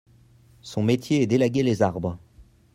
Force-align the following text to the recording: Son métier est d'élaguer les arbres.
Son 0.63 0.81
métier 0.81 1.21
est 1.21 1.27
d'élaguer 1.27 1.61
les 1.61 1.83
arbres. 1.83 2.17